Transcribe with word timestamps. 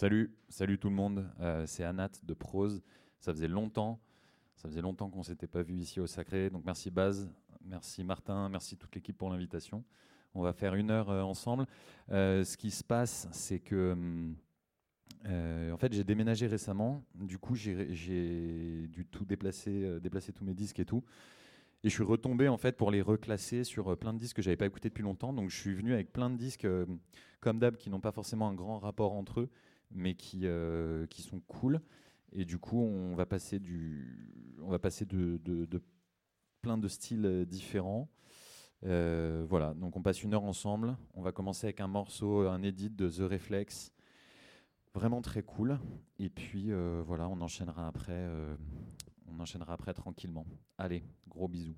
Salut, 0.00 0.34
salut 0.48 0.78
tout 0.78 0.88
le 0.88 0.94
monde. 0.94 1.30
Euh, 1.40 1.66
c'est 1.66 1.84
Anat 1.84 2.12
de 2.22 2.32
Prose. 2.32 2.82
Ça 3.18 3.34
faisait 3.34 3.48
longtemps, 3.48 4.00
ça 4.56 4.66
faisait 4.66 4.80
longtemps 4.80 5.10
qu'on 5.10 5.22
s'était 5.22 5.46
pas 5.46 5.60
vu 5.60 5.74
ici 5.74 6.00
au 6.00 6.06
Sacré. 6.06 6.48
Donc 6.48 6.64
merci 6.64 6.90
Baz, 6.90 7.30
merci 7.66 8.02
Martin, 8.02 8.48
merci 8.48 8.78
toute 8.78 8.94
l'équipe 8.94 9.18
pour 9.18 9.28
l'invitation. 9.28 9.84
On 10.34 10.40
va 10.40 10.54
faire 10.54 10.74
une 10.74 10.90
heure 10.90 11.10
euh, 11.10 11.20
ensemble. 11.20 11.66
Euh, 12.12 12.44
ce 12.44 12.56
qui 12.56 12.70
se 12.70 12.82
passe, 12.82 13.28
c'est 13.32 13.58
que 13.58 13.94
en 15.26 15.76
fait 15.76 15.92
j'ai 15.92 16.02
déménagé 16.02 16.46
récemment. 16.46 17.04
Du 17.14 17.36
coup 17.36 17.54
j'ai 17.54 18.88
dû 18.88 19.04
tout 19.04 19.26
déplacer, 19.26 20.00
déplacer 20.00 20.32
tous 20.32 20.46
mes 20.46 20.54
disques 20.54 20.80
et 20.80 20.86
tout. 20.86 21.04
Et 21.84 21.90
je 21.90 21.94
suis 21.94 22.04
retombé 22.04 22.48
en 22.48 22.56
fait 22.56 22.74
pour 22.74 22.90
les 22.90 23.02
reclasser 23.02 23.64
sur 23.64 23.98
plein 23.98 24.14
de 24.14 24.18
disques 24.18 24.36
que 24.36 24.42
j'avais 24.42 24.56
pas 24.56 24.64
écoutés 24.64 24.88
depuis 24.88 25.02
longtemps. 25.02 25.34
Donc 25.34 25.50
je 25.50 25.56
suis 25.58 25.74
venu 25.74 25.92
avec 25.92 26.10
plein 26.10 26.30
de 26.30 26.38
disques 26.38 26.66
comme 27.42 27.58
d'hab 27.58 27.76
qui 27.76 27.90
n'ont 27.90 28.00
pas 28.00 28.12
forcément 28.12 28.48
un 28.48 28.54
grand 28.54 28.78
rapport 28.78 29.12
entre 29.12 29.40
eux 29.40 29.50
mais 29.90 30.14
qui, 30.14 30.40
euh, 30.44 31.06
qui 31.06 31.22
sont 31.22 31.40
cool. 31.40 31.80
Et 32.32 32.44
du 32.44 32.58
coup, 32.58 32.80
on 32.80 33.14
va 33.14 33.26
passer, 33.26 33.58
du, 33.58 34.56
on 34.62 34.68
va 34.68 34.78
passer 34.78 35.04
de, 35.04 35.38
de, 35.44 35.82
plein 36.62 36.78
de 36.78 36.88
styles 36.88 37.26
euh, 37.26 37.44
différents. 37.44 38.08
Euh, 38.84 39.44
voilà, 39.48 39.74
donc 39.74 39.96
on 39.96 40.02
passe 40.02 40.22
une 40.22 40.34
heure 40.34 40.44
ensemble. 40.44 40.96
On 41.14 41.22
va 41.22 41.32
commencer 41.32 41.66
avec 41.66 41.80
un 41.80 41.88
morceau, 41.88 42.48
un 42.48 42.62
edit 42.62 42.90
de 42.90 43.08
The 43.08 43.30
Reflex, 43.30 43.92
vraiment 44.94 45.20
très 45.22 45.42
cool. 45.42 45.78
Et 46.18 46.30
puis 46.30 46.70
voilà, 47.04 47.28
on 47.28 47.40
enchaînera 47.40 47.86
après, 47.86 48.26
on 49.26 49.38
enchaînera 49.38 49.74
après 49.74 49.92
tranquillement. 49.92 50.46
Allez, 50.78 51.04
gros 51.28 51.48
bisous. 51.48 51.76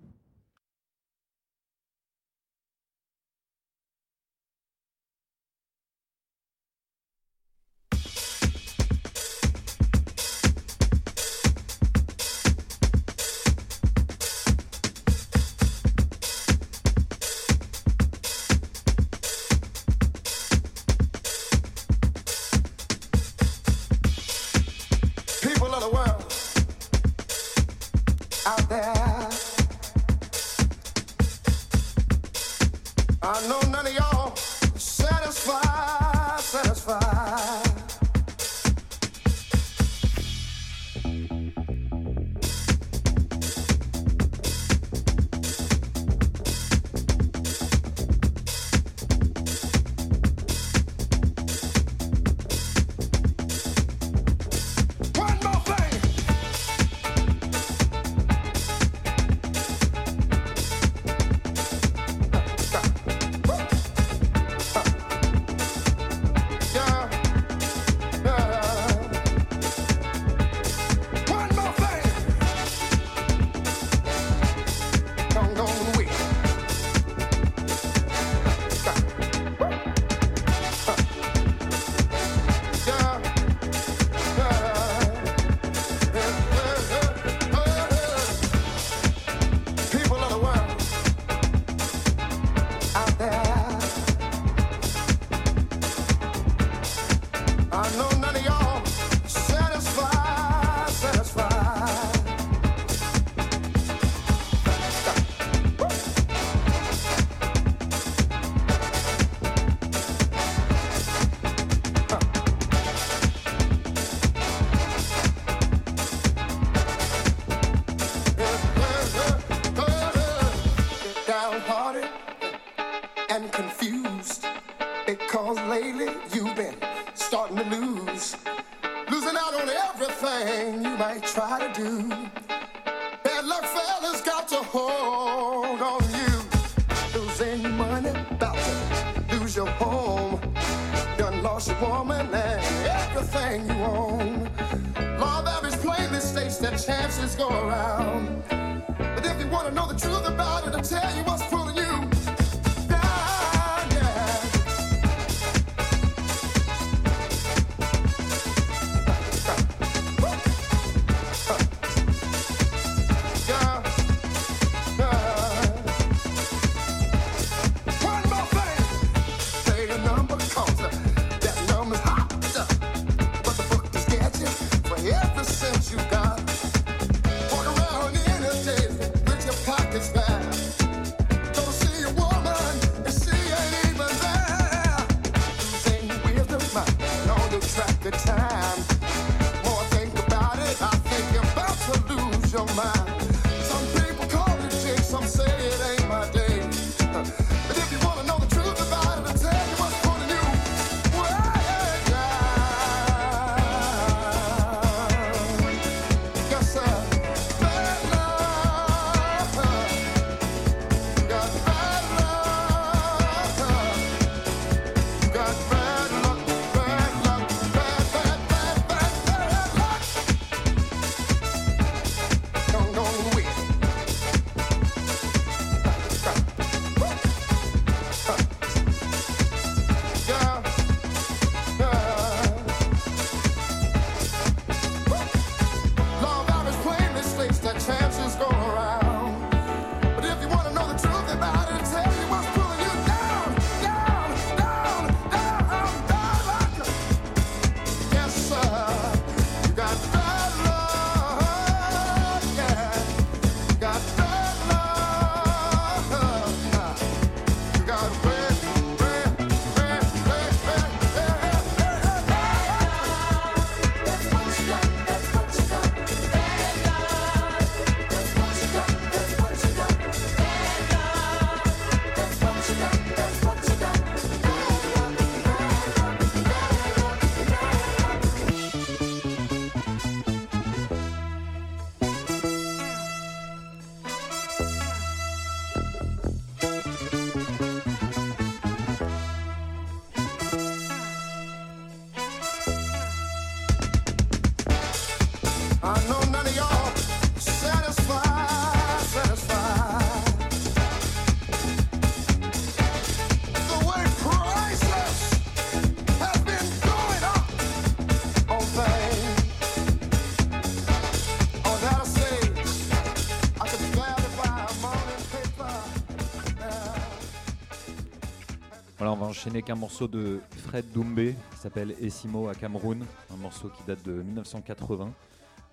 Alors 319.00 319.14
on 319.14 319.16
va 319.16 319.26
enchaîner 319.26 319.62
qu'un 319.62 319.74
morceau 319.74 320.06
de 320.06 320.40
Fred 320.68 320.84
Doumbé 320.92 321.34
qui 321.50 321.58
s'appelle 321.58 321.96
Essimo 322.00 322.46
à 322.48 322.54
Cameroun, 322.54 323.04
un 323.32 323.36
morceau 323.36 323.68
qui 323.68 323.82
date 323.84 324.04
de 324.04 324.12
1980. 324.12 325.12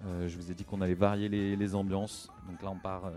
Euh, 0.05 0.27
je 0.27 0.37
vous 0.37 0.51
ai 0.51 0.53
dit 0.53 0.63
qu'on 0.63 0.81
allait 0.81 0.93
varier 0.93 1.27
les, 1.29 1.75
ambiances, 1.75 2.29
donc 2.47 2.61
là 2.61 2.71
on 2.71 2.79
part 2.79 3.05
euh, 3.05 3.11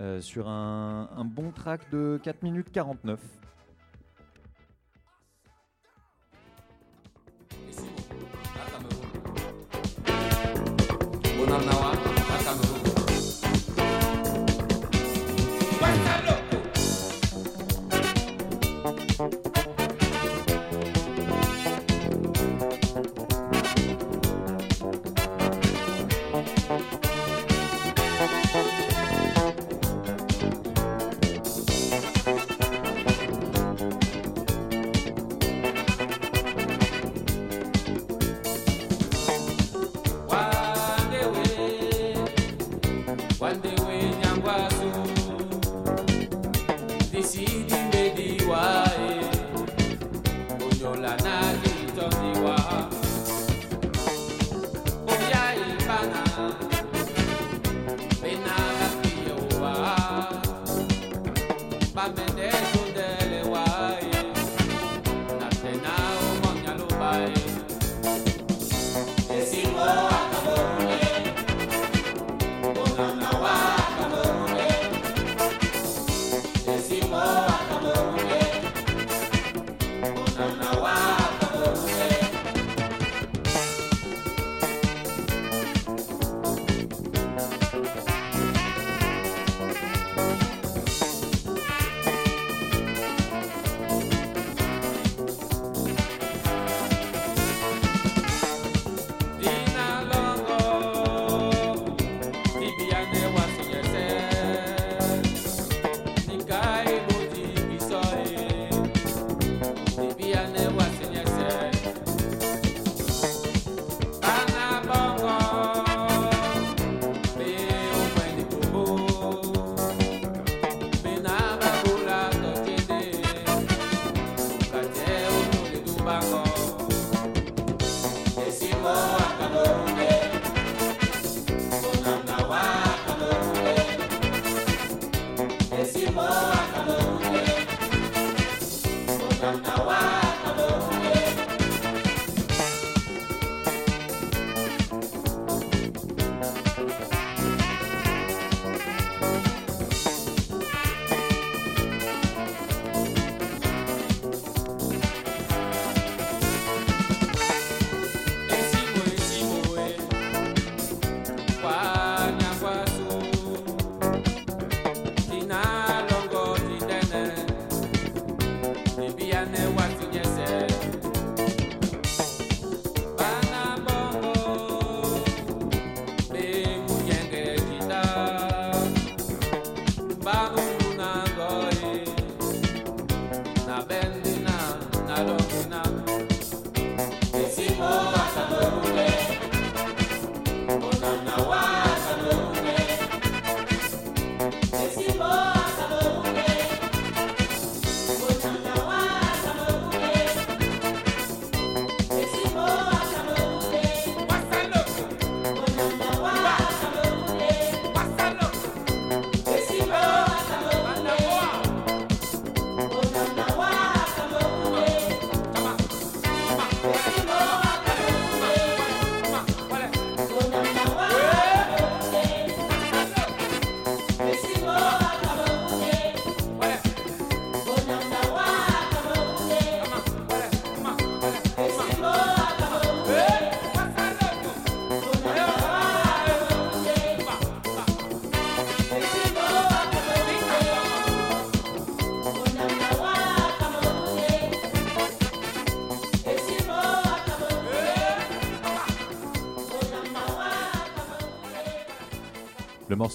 euh, 0.00 0.20
sur 0.20 0.48
un, 0.48 1.10
un 1.16 1.24
bon 1.24 1.50
track 1.50 1.90
de 1.90 2.20
4 2.22 2.42
minutes 2.42 2.70
49. 2.70 3.18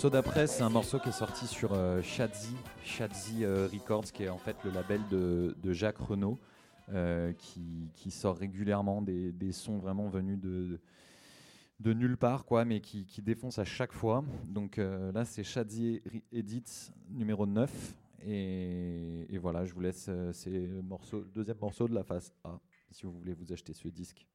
Morceau 0.04 0.18
d'après, 0.18 0.48
c'est 0.48 0.64
un 0.64 0.70
morceau 0.70 1.00
qui 1.00 1.08
est 1.08 1.14
sorti 1.14 1.48
sur 1.48 1.72
euh, 1.72 2.02
Shadzi, 2.02 2.58
euh, 3.46 3.70
Records, 3.72 4.12
qui 4.12 4.24
est 4.24 4.30
en 4.30 4.38
fait 4.38 4.58
le 4.66 4.72
label 4.72 5.00
de, 5.10 5.72
Jacques 5.72 6.00
Renault, 6.00 6.38
euh, 6.90 7.32
qui, 7.32 8.12
sort 8.12 8.36
régulièrement 8.36 9.02
des, 9.02 9.52
sons 9.54 9.78
vraiment 9.78 10.10
venus 10.10 10.38
de, 10.38 11.94
nulle 11.94 12.18
part, 12.18 12.44
quoi, 12.44 12.66
mais 12.66 12.82
qui, 12.82 13.06
qui 13.06 13.22
défonce 13.22 13.60
à 13.60 13.64
chaque 13.64 13.94
fois. 13.94 14.26
Donc 14.50 14.76
là, 14.76 15.24
c'est 15.24 15.46
Shadzi 15.46 16.02
Edit 16.34 16.66
numéro 17.10 17.46
9. 17.46 17.72
Et, 18.26 19.38
voilà, 19.38 19.64
je 19.64 19.74
vous 19.74 19.80
laisse, 19.80 20.10
c'est 20.34 20.50
le 20.50 20.84
deuxième 21.34 21.60
morceau 21.62 21.88
de 21.88 21.96
la 21.96 22.04
phase 22.04 22.34
A, 22.44 22.60
si 22.92 23.06
vous 23.06 23.14
voulez 23.14 23.34
vous 23.34 23.54
acheter 23.54 23.72
ce 23.72 23.88
disque. 23.88 24.28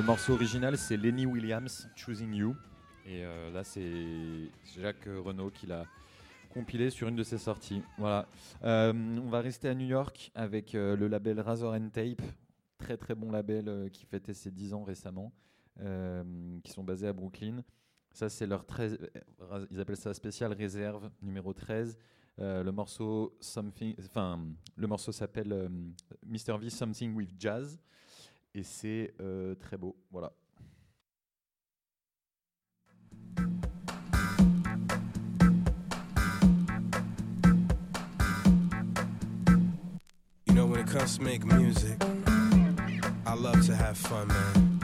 Le 0.00 0.06
morceau 0.06 0.32
original, 0.32 0.78
c'est 0.78 0.96
Lenny 0.96 1.26
Williams, 1.26 1.86
Choosing 1.94 2.32
You. 2.32 2.56
Et 3.04 3.22
euh, 3.22 3.50
là, 3.50 3.64
c'est 3.64 4.48
Jacques 4.80 5.04
Renault 5.04 5.50
qui 5.50 5.66
l'a 5.66 5.84
compilé 6.48 6.88
sur 6.88 7.08
une 7.08 7.16
de 7.16 7.22
ses 7.22 7.36
sorties. 7.36 7.82
Voilà. 7.98 8.26
Euh, 8.64 8.94
on 8.94 9.28
va 9.28 9.42
rester 9.42 9.68
à 9.68 9.74
New 9.74 9.86
York 9.86 10.32
avec 10.34 10.74
euh, 10.74 10.96
le 10.96 11.06
label 11.06 11.38
Razor 11.38 11.74
and 11.74 11.90
Tape, 11.90 12.22
très 12.78 12.96
très 12.96 13.14
bon 13.14 13.30
label 13.30 13.90
qui 13.92 14.06
fêtait 14.06 14.32
ses 14.32 14.50
10 14.50 14.72
ans 14.72 14.84
récemment, 14.84 15.34
qui 15.76 16.72
sont 16.72 16.82
basés 16.82 17.08
à 17.08 17.12
Brooklyn. 17.12 17.62
Ça, 18.10 18.30
c'est 18.30 18.46
leur 18.46 18.64
13, 18.64 18.98
ils 19.70 19.80
appellent 19.80 19.96
ça 19.96 20.14
spécial 20.14 20.54
réserve 20.54 21.10
numéro 21.20 21.52
13. 21.52 21.98
le 22.38 22.70
morceau 22.70 23.36
enfin, 24.08 24.46
le 24.76 24.86
morceau 24.86 25.12
s'appelle 25.12 25.70
Mr. 26.26 26.56
V 26.58 26.70
Something 26.70 27.14
with 27.14 27.34
Jazz 27.38 27.78
et 28.54 28.62
c'est 28.62 29.14
euh, 29.20 29.54
très 29.54 29.76
beau. 29.76 29.96
Voilà. 30.10 30.32
You 40.46 40.54
know, 40.54 40.66
when 40.66 40.80
it 40.80 40.88
comes 40.88 41.16
to 41.16 41.22
making 41.22 41.48
music, 41.56 42.02
I 43.24 43.34
love 43.34 43.64
to 43.66 43.76
have 43.76 43.96
fun, 43.96 44.26
man. 44.28 44.80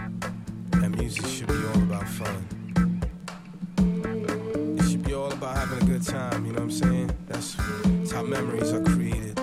And 0.84 0.97
music 0.97 1.26
should 1.26 1.49
be 1.49 1.54
all 1.54 1.82
about 1.82 2.08
fun. 2.08 2.47
It 4.78 4.88
should 4.88 5.02
be 5.02 5.14
all 5.14 5.32
about 5.32 5.56
having 5.56 5.82
a 5.82 5.86
good 5.86 6.02
time, 6.04 6.47
you 6.47 6.52
know 6.52 6.60
what 6.60 6.67
I'm 6.67 6.71
saying? 6.71 7.10
That's, 7.26 7.56
that's 7.56 8.12
how 8.12 8.23
memories 8.23 8.73
are 8.73 8.82
created. 8.84 9.36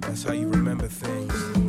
That's 0.00 0.24
how 0.24 0.32
you 0.32 0.48
remember 0.48 0.88
things, 0.88 1.59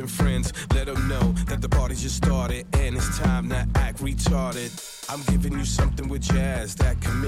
and 0.00 0.10
friends. 0.10 0.52
Let 0.74 0.86
them 0.86 1.08
know 1.08 1.32
that 1.46 1.60
the 1.60 1.68
party 1.68 1.94
just 1.94 2.16
started 2.16 2.66
and 2.74 2.96
it's 2.96 3.18
time 3.18 3.48
to 3.50 3.66
act 3.76 3.98
retarded. 3.98 4.70
I'm 5.08 5.22
giving 5.24 5.52
you 5.52 5.64
something 5.64 6.08
with 6.08 6.22
jazz 6.22 6.74
that 6.76 7.00
can 7.00 7.19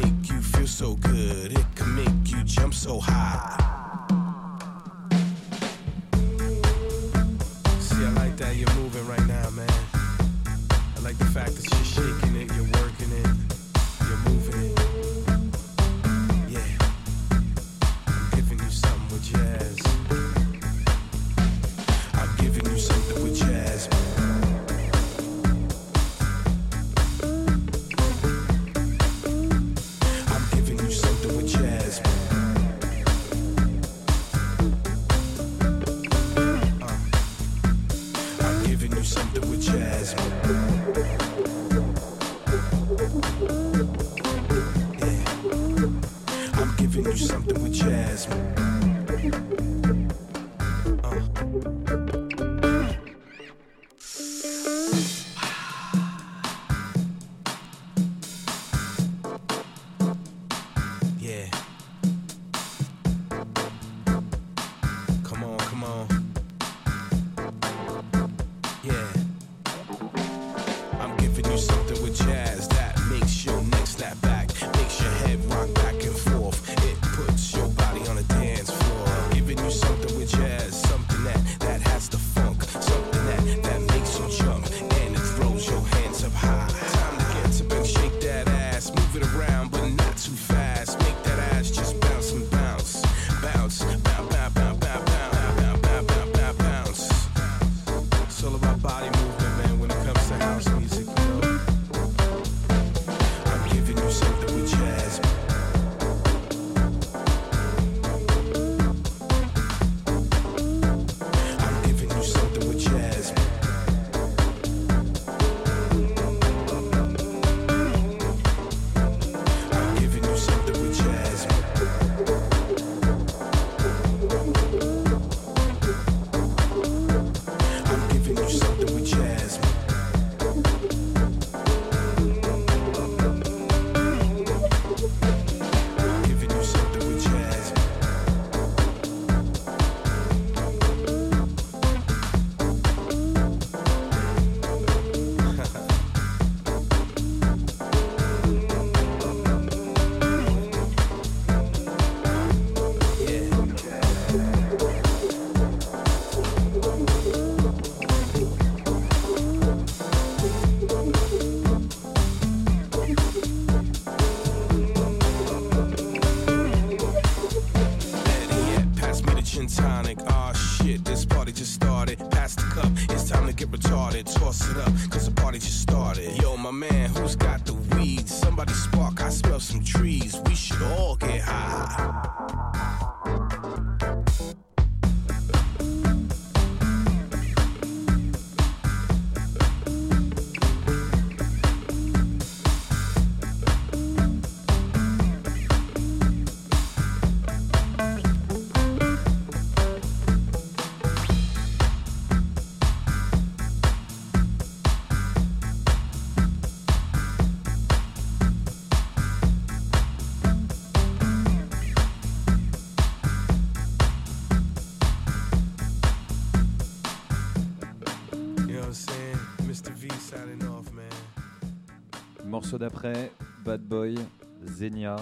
d'après, 222.82 223.30
Bad 223.64 223.80
Boy, 223.80 224.16
Zenia. 224.64 225.14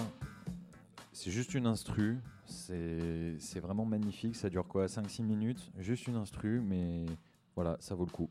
C'est 1.12 1.30
juste 1.30 1.52
une 1.52 1.66
instru. 1.66 2.16
C'est 2.46 3.60
vraiment 3.60 3.84
magnifique. 3.84 4.34
Ça 4.34 4.48
dure 4.48 4.66
quoi 4.66 4.86
5-6 4.86 5.22
minutes? 5.22 5.70
Juste 5.78 6.06
une 6.06 6.16
instru, 6.16 6.62
mais 6.62 7.04
voilà, 7.54 7.76
ça 7.80 7.94
vaut 7.94 8.06
le 8.06 8.10
coup. 8.10 8.30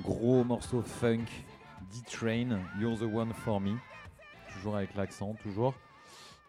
gros 0.00 0.44
morceau 0.44 0.82
funk, 0.82 1.26
D-Train, 1.90 2.60
You're 2.78 2.98
the 2.98 3.02
One 3.02 3.32
for 3.32 3.60
Me, 3.60 3.76
toujours 4.52 4.76
avec 4.76 4.94
l'accent, 4.94 5.34
toujours. 5.42 5.74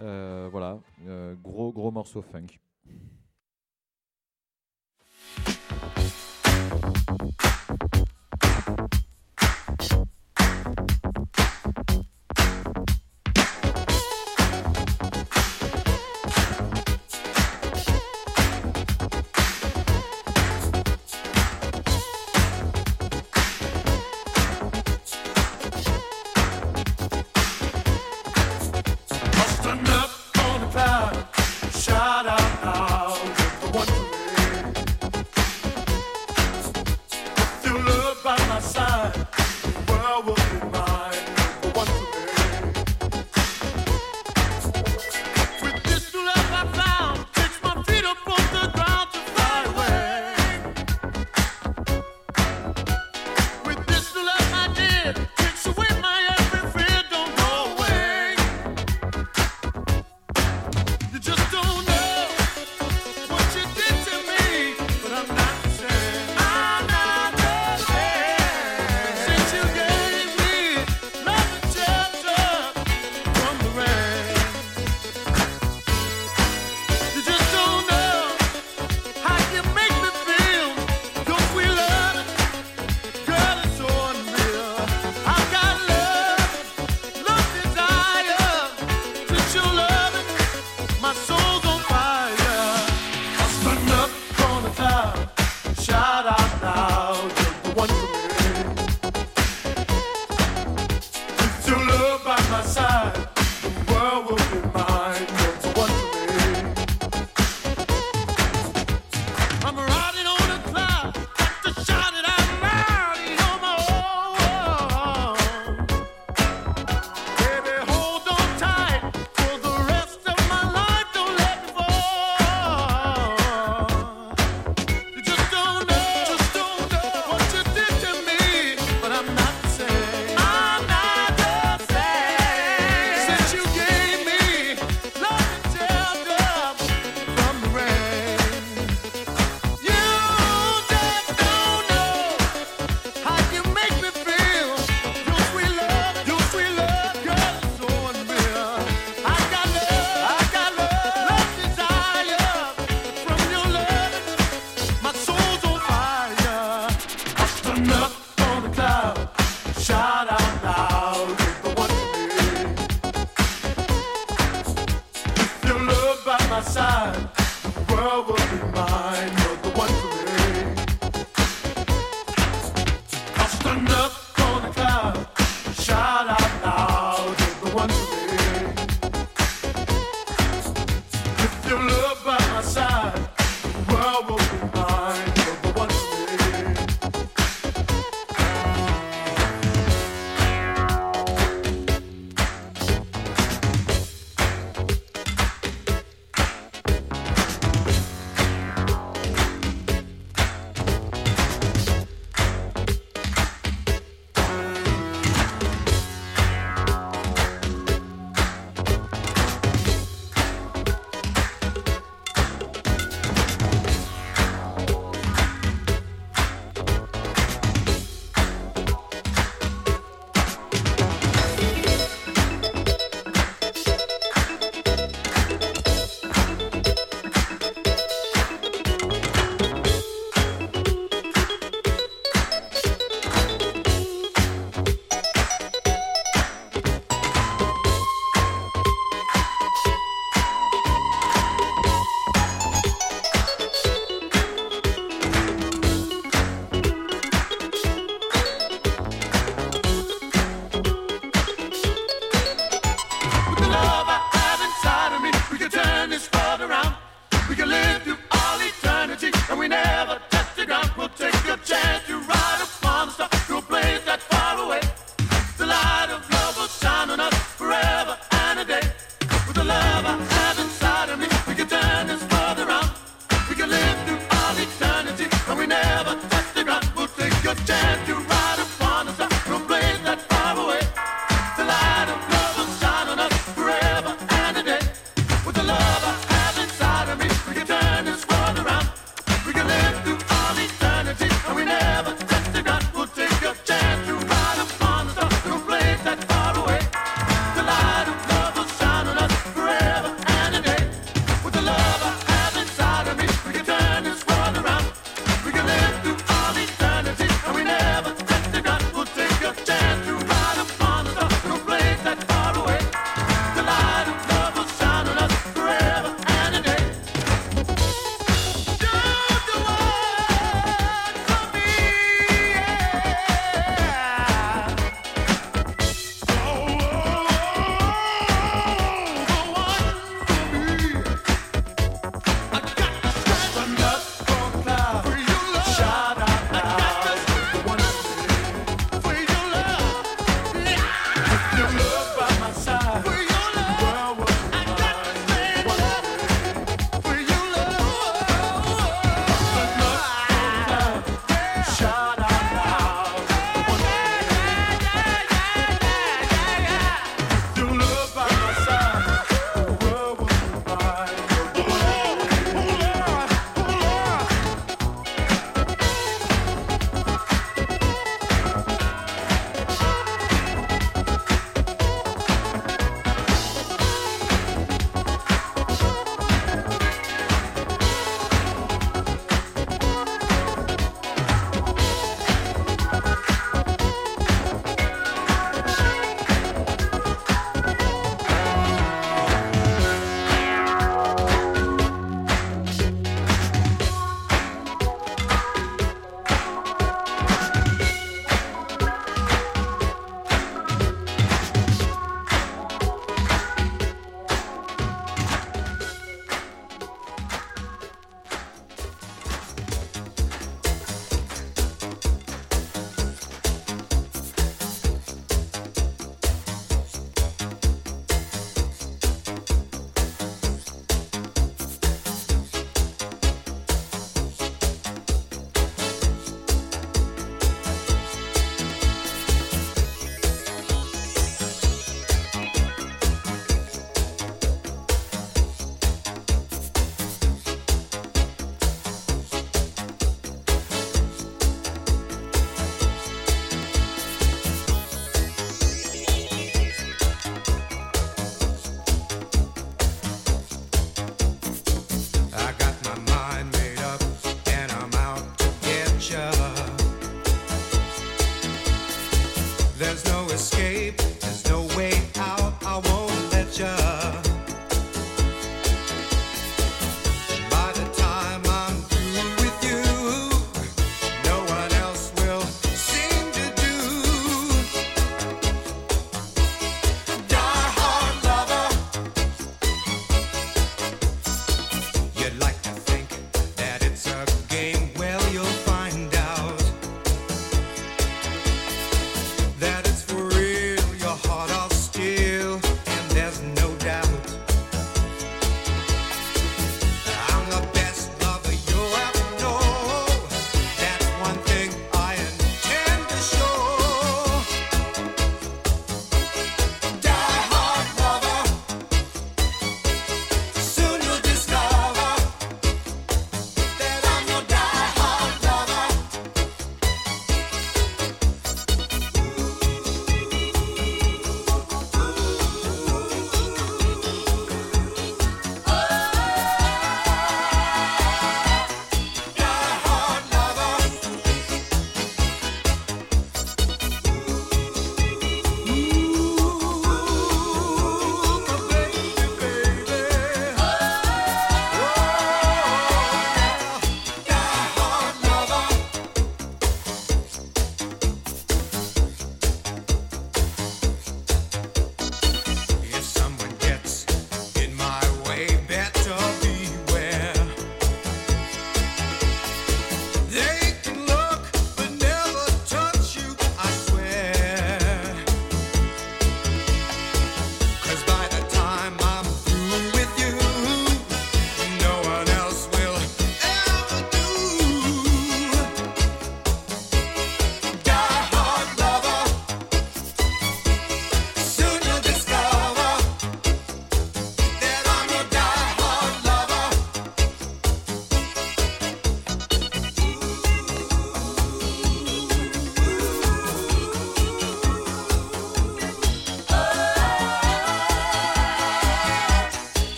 Euh, 0.00 0.48
voilà, 0.50 0.78
euh, 1.06 1.34
gros 1.42 1.72
gros 1.72 1.90
morceau 1.90 2.22
funk. 2.22 2.46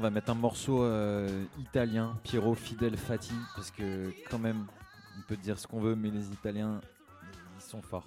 on 0.00 0.02
va 0.02 0.08
mettre 0.08 0.30
un 0.30 0.34
morceau 0.34 0.82
euh, 0.82 1.44
italien, 1.58 2.16
Piero 2.22 2.54
Fidel 2.54 2.96
Fati, 2.96 3.34
parce 3.54 3.70
que 3.70 4.14
quand 4.30 4.38
même, 4.38 4.64
on 5.18 5.20
peut 5.28 5.36
dire 5.36 5.58
ce 5.58 5.66
qu'on 5.66 5.78
veut, 5.78 5.94
mais 5.94 6.08
les 6.08 6.32
Italiens, 6.32 6.80
ils 7.58 7.62
sont 7.62 7.82
forts. 7.82 8.06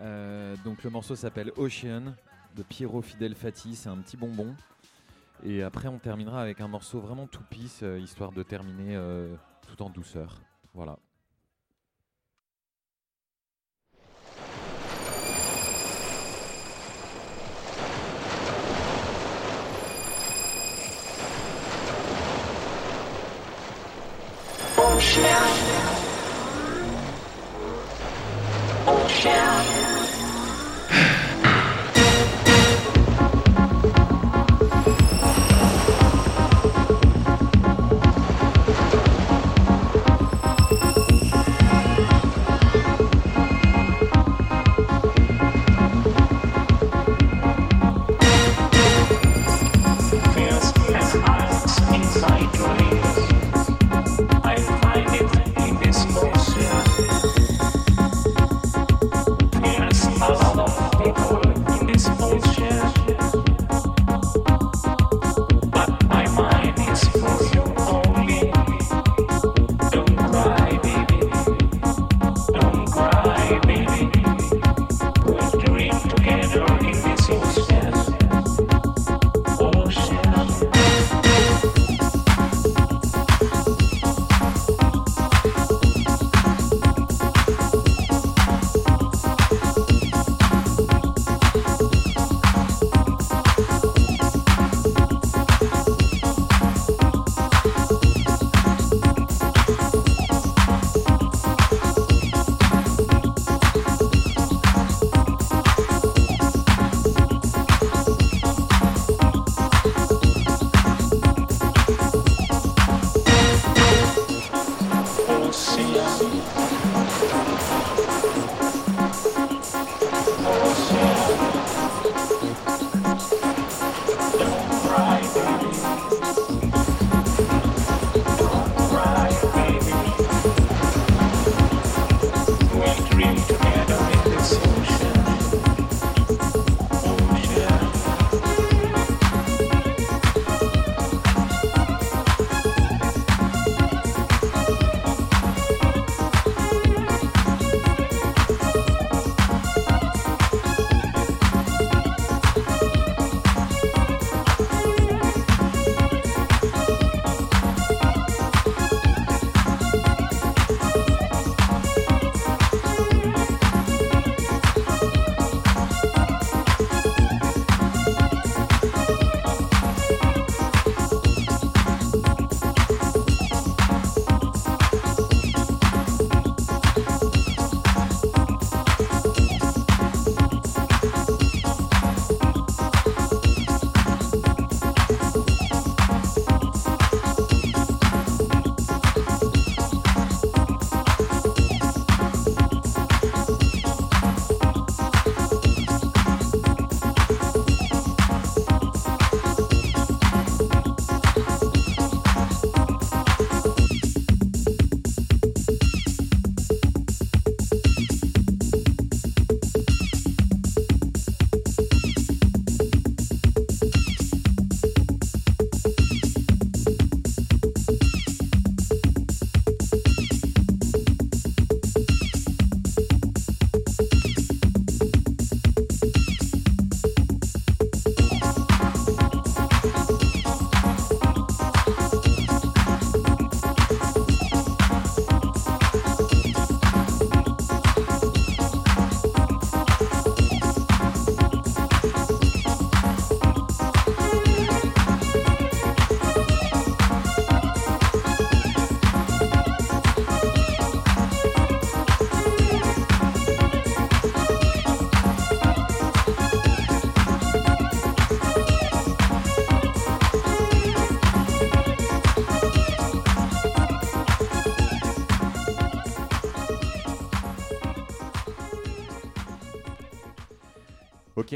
Euh, 0.00 0.56
donc 0.64 0.82
le 0.82 0.88
morceau 0.88 1.14
s'appelle 1.16 1.52
Ocean 1.58 2.14
de 2.56 2.62
Piero 2.62 3.02
Fidel 3.02 3.34
Fati, 3.34 3.76
c'est 3.76 3.90
un 3.90 3.98
petit 3.98 4.16
bonbon. 4.16 4.56
Et 5.44 5.62
après, 5.62 5.88
on 5.88 5.98
terminera 5.98 6.40
avec 6.40 6.62
un 6.62 6.68
morceau 6.68 7.00
vraiment 7.00 7.26
tout 7.26 7.44
pisse, 7.50 7.80
euh, 7.82 7.98
histoire 7.98 8.32
de 8.32 8.42
terminer 8.42 8.98
tout 9.68 9.82
en 9.82 9.90
douceur. 9.90 10.40
Voilà. 10.72 10.96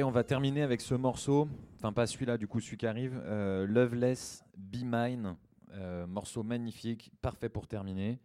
On 0.04 0.10
va 0.10 0.24
terminer 0.24 0.62
avec 0.62 0.80
ce 0.80 0.94
morceau, 0.94 1.48
enfin 1.76 1.92
pas 1.92 2.06
celui-là, 2.06 2.38
du 2.38 2.46
coup 2.46 2.60
celui 2.60 2.76
qui 2.76 2.86
arrive, 2.86 3.20
euh, 3.24 3.66
Loveless 3.66 4.44
Be 4.56 4.82
Mine, 4.84 5.36
euh, 5.72 6.06
morceau 6.06 6.42
magnifique, 6.42 7.12
parfait 7.20 7.48
pour 7.48 7.66
terminer. 7.66 8.20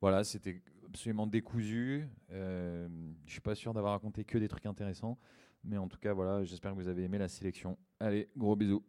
Voilà, 0.00 0.24
c'était 0.24 0.62
absolument 0.86 1.26
décousu. 1.26 2.08
Euh, 2.30 2.88
je 3.26 3.32
suis 3.32 3.40
pas 3.40 3.54
sûr 3.54 3.72
d'avoir 3.72 3.94
raconté 3.94 4.24
que 4.24 4.38
des 4.38 4.48
trucs 4.48 4.66
intéressants, 4.66 5.18
mais 5.64 5.78
en 5.78 5.88
tout 5.88 5.98
cas 5.98 6.12
voilà, 6.12 6.44
j'espère 6.44 6.72
que 6.72 6.76
vous 6.76 6.88
avez 6.88 7.04
aimé 7.04 7.18
la 7.18 7.28
sélection. 7.28 7.78
Allez, 7.98 8.28
gros 8.36 8.56
bisous. 8.56 8.82